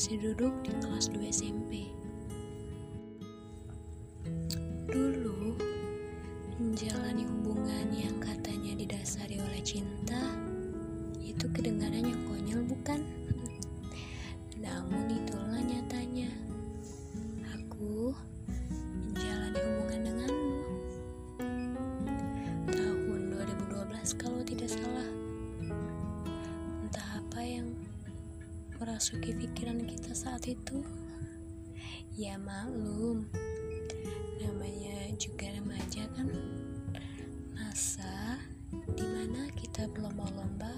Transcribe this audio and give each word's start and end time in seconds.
Masih 0.00 0.32
duduk 0.32 0.56
di 0.64 0.72
kelas 0.80 1.12
2 1.12 1.28
SMP. 1.28 1.92
Dulu, 4.88 5.60
menjalani 6.56 7.28
hubungan 7.28 7.92
yang 7.92 8.16
katanya 8.16 8.80
didasari 8.80 9.36
oleh 9.36 9.60
cinta, 9.60 10.24
itu 11.20 11.44
kedengarannya 11.52 12.16
konyol 12.24 12.64
bukan? 12.64 13.04
Namun 14.56 15.20
itulah 15.20 15.60
nyatanya. 15.60 16.32
Merasuki 29.00 29.32
pikiran 29.32 29.80
kita 29.88 30.12
saat 30.12 30.44
itu. 30.44 30.84
Ya 32.20 32.36
maklum, 32.36 33.24
namanya 34.44 35.08
juga 35.16 35.48
remaja 35.56 36.04
kan. 36.12 36.28
Masa 37.56 38.36
di 38.68 39.00
mana 39.00 39.48
kita 39.56 39.88
berlomba-lomba 39.88 40.68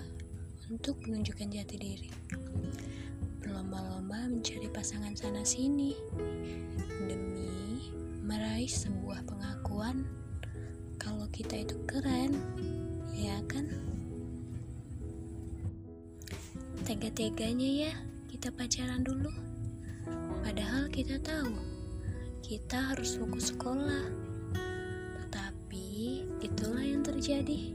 untuk 0.71 1.03
menunjukkan 1.03 1.51
jati 1.51 1.75
diri. 1.75 2.15
Berlomba-lomba 3.43 4.30
mencari 4.30 4.71
pasangan 4.71 5.19
sana 5.19 5.43
sini 5.43 5.91
demi 7.11 7.91
meraih 8.23 8.71
sebuah 8.71 9.27
pengakuan 9.27 10.07
kalau 10.95 11.27
kita 11.35 11.66
itu 11.66 11.74
keren, 11.91 12.39
ya 13.18 13.43
kan? 13.51 13.66
Tega-teganya 16.87 17.91
ya 17.91 18.12
kita 18.43 18.59
pacaran 18.59 19.07
dulu. 19.07 19.30
Padahal 20.43 20.90
kita 20.90 21.15
tahu 21.23 21.54
kita 22.43 22.90
harus 22.90 23.15
fokus 23.15 23.54
sekolah. 23.54 24.02
Tetapi 25.15 25.87
itulah 26.43 26.82
yang 26.82 27.07
terjadi. 27.07 27.71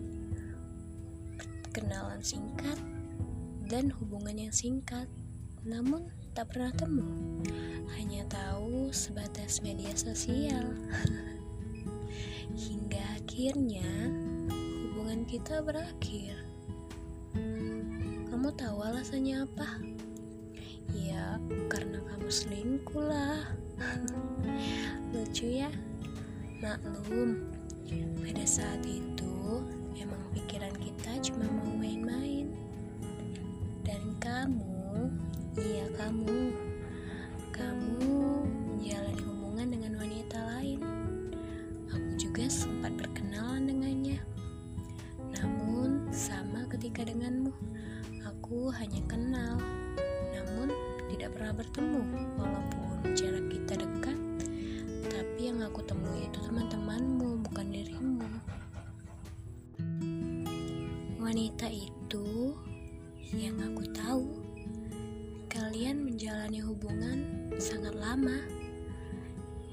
Kenalan 1.72 2.20
singkat 2.20 2.76
dan 3.72 3.96
hubungan 3.96 4.36
yang 4.36 4.52
singkat, 4.52 5.08
namun 5.64 6.12
tak 6.36 6.52
pernah 6.52 6.76
temu. 6.76 7.08
Hanya 7.96 8.28
tahu 8.28 8.92
sebatas 8.92 9.64
media 9.64 9.96
sosial. 9.96 10.68
Hingga 12.68 13.24
akhirnya 13.24 13.88
hubungan 14.92 15.24
kita 15.32 15.64
berakhir. 15.64 16.36
Kamu 18.28 18.52
tahu 18.60 18.84
alasannya 18.84 19.48
apa? 19.48 19.97
Ya, 20.96 21.42
karena 21.68 22.00
kamu 22.08 22.30
selingkuh 22.32 23.04
lah. 23.04 23.42
Lucu 25.12 25.48
ya? 25.48 25.72
Maklum, 26.64 27.48
pada 28.38 28.44
saat 28.44 28.86
itu 28.86 29.66
emang 29.98 30.22
pikiran 30.36 30.72
kita 30.78 31.18
cuma 31.26 31.50
mau 31.50 31.74
main-main. 31.74 32.54
Dan 33.82 34.14
kamu, 34.22 35.10
iya 35.58 35.90
kamu, 35.98 36.54
kamu 37.50 38.46
menjalani 38.78 39.24
hubungan 39.26 39.68
dengan 39.74 39.94
wanita 39.98 40.38
lain. 40.54 40.80
Aku 41.90 42.10
juga 42.14 42.46
sempat 42.46 42.94
berkenalan 42.94 43.66
dengannya. 43.66 44.20
Namun, 45.34 46.14
sama 46.14 46.70
ketika 46.70 47.10
denganmu, 47.10 47.50
aku 48.22 48.70
hanya 48.70 49.02
kenal, 49.10 49.27
bertemu. 51.58 52.02
Walaupun 52.38 53.18
jarak 53.18 53.50
kita 53.50 53.82
dekat, 53.82 54.20
tapi 55.10 55.50
yang 55.50 55.66
aku 55.66 55.82
temui 55.82 56.30
itu 56.30 56.38
teman-temanmu, 56.46 57.42
bukan 57.50 57.68
dirimu. 57.74 58.30
Wanita 61.18 61.66
itu 61.74 62.54
yang 63.34 63.58
aku 63.58 63.84
tahu, 63.90 64.26
kalian 65.50 66.06
menjalani 66.06 66.62
hubungan 66.62 67.50
sangat 67.58 67.98
lama. 67.98 68.38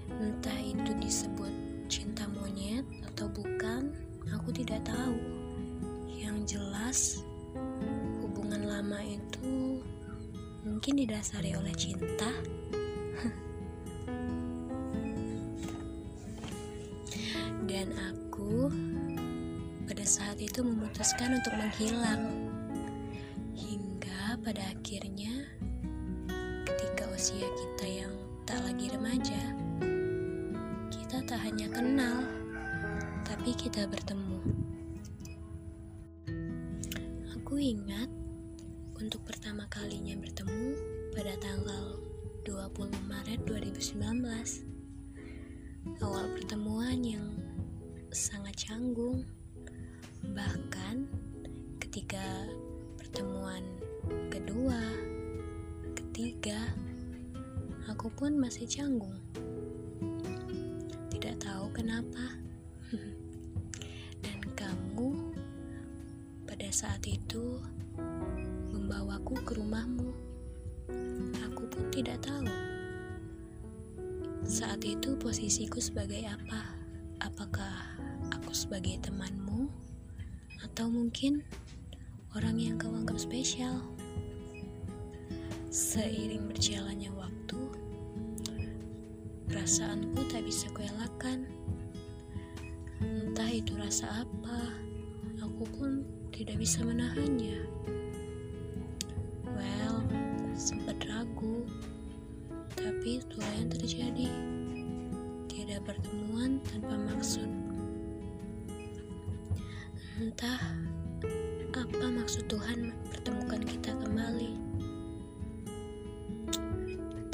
Entah 0.09 0.57
itu 0.65 0.91
disebut 1.05 1.53
cinta 1.93 2.25
monyet 2.33 2.89
atau 3.13 3.29
bukan, 3.29 3.93
aku 4.33 4.57
tidak 4.57 4.81
tahu. 4.89 5.21
Yang 6.09 6.57
jelas, 6.57 6.99
hubungan 8.25 8.65
lama 8.65 9.05
itu 9.05 9.85
mungkin 10.65 10.97
didasari 10.97 11.53
oleh 11.53 11.77
cinta. 11.77 12.33
Dan 17.69 17.93
aku 17.93 18.73
pada 19.85 20.05
saat 20.09 20.41
itu 20.41 20.65
memutuskan 20.65 21.37
untuk 21.37 21.53
menghilang. 21.61 22.33
Hingga 23.55 24.41
pada 24.41 24.73
akhirnya 24.73 25.45
ketika 26.65 27.05
usia 27.13 27.45
kita 27.45 27.87
yang 28.05 28.13
tak 28.49 28.65
lagi 28.65 28.89
remaja, 28.89 29.53
kita 30.89 31.21
tak 31.29 31.45
hanya 31.45 31.69
kenal, 31.69 32.25
tapi 33.29 33.53
kita 33.53 33.85
bertemu. 33.85 34.41
Aku 37.37 37.61
ingat 37.61 38.24
untuk 39.05 39.21
pertama 39.29 39.69
kalinya 39.69 40.17
bertemu 40.17 40.81
pada 41.13 41.37
tanggal 41.37 42.01
20 42.49 42.89
Maret 43.05 43.45
2019. 43.45 44.01
Awal 46.01 46.33
pertemuan 46.33 47.05
yang 47.05 47.37
sangat 48.09 48.65
canggung. 48.65 49.29
Bahkan 50.25 51.05
ketika 51.85 52.49
pertemuan 52.97 53.61
kedua, 54.33 54.81
ketiga, 55.93 56.73
aku 57.93 58.09
pun 58.09 58.41
masih 58.41 58.65
canggung. 58.65 59.21
Tidak 61.13 61.37
tahu 61.45 61.69
kenapa. 61.77 62.41
Dan 64.25 64.41
kamu 64.57 65.37
pada 66.49 66.73
saat 66.73 67.05
itu 67.05 67.61
membawaku 68.95 69.35
ke 69.43 69.59
rumahmu. 69.59 70.15
Aku 71.51 71.67
pun 71.67 71.83
tidak 71.91 72.23
tahu. 72.23 72.47
Saat 74.47 74.87
itu 74.87 75.19
posisiku 75.19 75.83
sebagai 75.83 76.23
apa? 76.23 76.79
Apakah 77.19 77.99
aku 78.31 78.55
sebagai 78.55 79.03
temanmu? 79.03 79.67
Atau 80.63 80.87
mungkin 80.95 81.43
orang 82.39 82.55
yang 82.55 82.79
kau 82.79 82.95
anggap 82.95 83.19
spesial? 83.19 83.83
Seiring 85.75 86.47
berjalannya 86.47 87.11
waktu, 87.19 87.61
perasaanku 89.51 90.23
tak 90.31 90.47
bisa 90.47 90.71
kuelakkan. 90.71 91.51
Entah 93.03 93.51
itu 93.51 93.75
rasa 93.75 94.23
apa, 94.23 94.71
aku 95.43 95.67
pun 95.75 96.07
tidak 96.31 96.63
bisa 96.63 96.87
menahannya. 96.87 97.74
Tapi 102.75 103.23
itulah 103.23 103.53
yang 103.55 103.71
terjadi. 103.71 104.29
Tidak 105.51 105.81
pertemuan 105.87 106.59
tanpa 106.67 106.99
maksud. 106.99 107.47
Entah 110.19 110.61
apa 111.75 112.07
maksud 112.07 112.47
Tuhan 112.47 112.95
pertemukan 113.11 113.63
kita 113.63 113.95
kembali. 113.99 114.53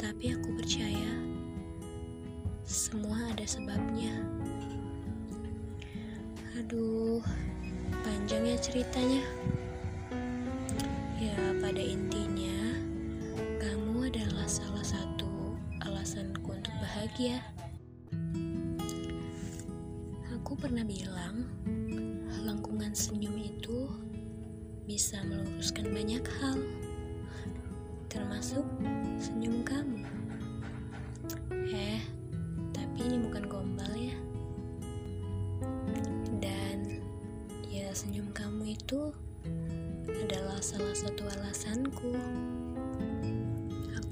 Tapi 0.01 0.33
aku 0.33 0.49
percaya 0.57 1.11
semua 2.65 3.31
ada 3.33 3.45
sebabnya. 3.45 4.15
Aduh, 6.57 7.21
panjang 8.05 8.47
ya 8.47 8.57
ceritanya. 8.61 9.23
Bahagia. 17.21 17.45
Aku 20.41 20.57
pernah 20.57 20.81
bilang, 20.81 21.45
lengkungan 22.41 22.97
senyum 22.97 23.37
itu 23.37 23.85
bisa 24.89 25.21
meluruskan 25.29 25.93
banyak 25.93 26.25
hal, 26.41 26.57
termasuk 28.09 28.65
senyum 29.21 29.61
kamu. 29.61 30.01
Eh, 31.69 32.01
tapi 32.73 32.97
ini 33.05 33.21
bukan 33.21 33.45
gombal 33.45 33.93
ya. 33.93 34.17
Dan 36.41 37.05
ya 37.69 37.93
senyum 37.93 38.33
kamu 38.33 38.73
itu 38.73 39.13
adalah 40.09 40.57
salah 40.57 40.97
satu 40.97 41.29
alasanku 41.37 42.17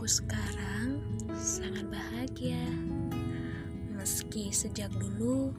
sekarang 0.10 1.06
sangat 1.38 1.86
bahagia. 1.86 2.66
Meski 4.00 4.48
sejak 4.56 4.88
dulu 4.96 5.52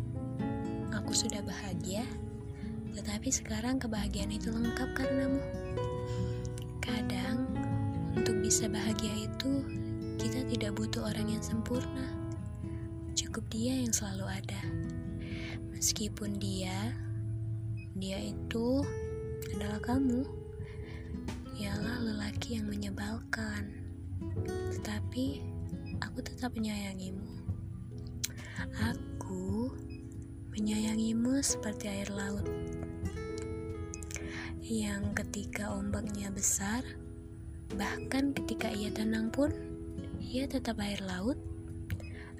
aku 0.96 1.12
sudah 1.12 1.44
bahagia, 1.44 2.08
tetapi 2.96 3.28
sekarang 3.28 3.76
kebahagiaan 3.76 4.32
itu 4.32 4.48
lengkap 4.48 4.96
karenamu. 4.96 5.44
Kadang, 6.80 7.44
untuk 8.16 8.40
bisa 8.40 8.64
bahagia 8.64 9.28
itu, 9.28 9.60
kita 10.16 10.48
tidak 10.48 10.72
butuh 10.72 11.04
orang 11.04 11.36
yang 11.36 11.44
sempurna. 11.44 12.16
Cukup 13.12 13.44
dia 13.52 13.76
yang 13.76 13.92
selalu 13.92 14.24
ada. 14.24 14.62
Meskipun 15.76 16.40
dia, 16.40 16.96
dia 17.92 18.24
itu 18.24 18.80
adalah 19.52 19.84
kamu. 19.84 20.24
Ialah 21.60 22.08
lelaki 22.08 22.56
yang 22.56 22.72
menyebalkan. 22.72 23.68
Tetapi, 24.72 25.44
aku 26.00 26.24
tetap 26.24 26.56
menyayangimu. 26.56 27.39
Aku 28.78 29.74
menyayangimu 30.54 31.42
seperti 31.42 31.90
air 31.90 32.10
laut 32.14 32.46
yang 34.70 35.10
ketika 35.18 35.74
ombaknya 35.74 36.30
besar, 36.30 36.86
bahkan 37.74 38.30
ketika 38.30 38.70
ia 38.70 38.86
tenang 38.94 39.26
pun, 39.34 39.50
ia 40.22 40.46
tetap 40.46 40.78
air 40.78 41.02
laut. 41.02 41.34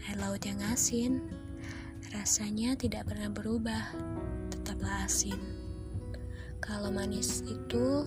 Air 0.06 0.16
laut 0.22 0.38
yang 0.46 0.62
asin, 0.70 1.18
rasanya 2.14 2.78
tidak 2.78 3.10
pernah 3.10 3.34
berubah, 3.34 3.82
tetaplah 4.46 5.10
asin. 5.10 5.42
Kalau 6.62 6.94
manis 6.94 7.42
itu, 7.42 8.06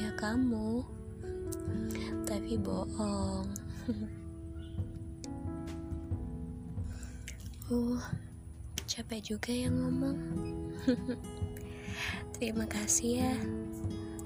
ya 0.00 0.08
kamu, 0.16 0.80
tapi 2.24 2.56
bohong. 2.56 3.44
uh, 7.70 8.02
capek 8.90 9.34
juga 9.34 9.54
yang 9.54 9.78
ngomong. 9.78 10.18
Terima 12.36 12.66
kasih 12.66 13.22
ya, 13.22 13.34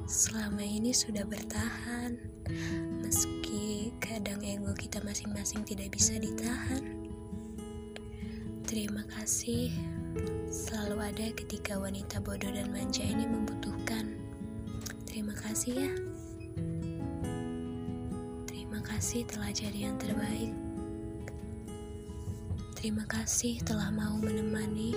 selama 0.08 0.64
ini 0.64 0.96
sudah 0.96 1.28
bertahan, 1.28 2.16
meski 3.04 3.92
kadang 4.00 4.40
ego 4.40 4.72
kita 4.72 5.02
masing-masing 5.04 5.60
tidak 5.68 5.92
bisa 5.92 6.16
ditahan. 6.16 7.04
Terima 8.64 9.04
kasih, 9.12 9.70
selalu 10.48 11.04
ada 11.04 11.26
ketika 11.36 11.76
wanita 11.76 12.24
bodoh 12.24 12.48
dan 12.48 12.72
manja 12.72 13.04
ini 13.04 13.28
membutuhkan. 13.28 14.16
Terima 15.04 15.36
kasih 15.36 15.74
ya. 15.84 15.92
Terima 18.48 18.80
kasih 18.80 19.28
telah 19.28 19.52
jadi 19.52 19.92
yang 19.92 19.96
terbaik. 20.00 20.63
Terima 22.84 23.08
kasih 23.08 23.64
telah 23.64 23.88
mau 23.88 24.20
menemani 24.20 24.92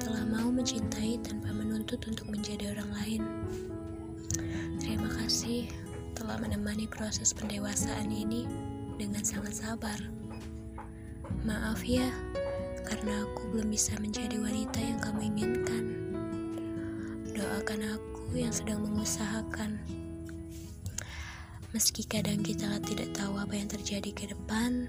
telah 0.00 0.24
mau 0.24 0.48
mencintai 0.48 1.20
tanpa 1.20 1.52
menuntut 1.52 2.00
untuk 2.08 2.32
menjadi 2.32 2.72
orang 2.72 2.96
lain. 2.96 3.22
Terima 4.80 5.04
kasih 5.20 5.68
telah 6.16 6.40
menemani 6.40 6.88
proses 6.88 7.36
pendewasaan 7.36 8.08
ini 8.08 8.48
dengan 8.96 9.20
sangat 9.20 9.52
sabar. 9.60 10.00
Maaf 11.44 11.84
ya, 11.84 12.08
karena 12.88 13.28
aku 13.28 13.52
belum 13.52 13.68
bisa 13.68 13.92
menjadi 14.00 14.40
wanita 14.40 14.80
yang 14.80 14.96
kamu 15.04 15.20
inginkan. 15.36 15.84
Doakan 17.36 18.00
aku 18.00 18.32
yang 18.32 18.56
sedang 18.56 18.80
mengusahakan. 18.80 19.76
Meski 21.76 22.08
kadang 22.08 22.40
kita 22.40 22.80
tidak 22.80 23.12
tahu 23.12 23.36
apa 23.36 23.52
yang 23.52 23.68
terjadi 23.68 24.08
ke 24.16 24.32
depan, 24.32 24.88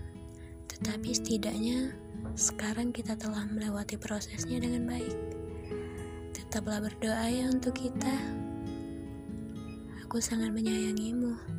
tetapi 0.78 1.10
setidaknya 1.10 1.98
sekarang 2.38 2.94
kita 2.94 3.18
telah 3.18 3.50
melewati 3.50 3.98
prosesnya 3.98 4.62
dengan 4.62 4.86
baik. 4.86 5.18
Tetaplah 6.38 6.86
berdoa 6.86 7.26
ya 7.34 7.50
untuk 7.50 7.74
kita. 7.74 8.14
Aku 10.06 10.22
sangat 10.22 10.54
menyayangimu. 10.54 11.57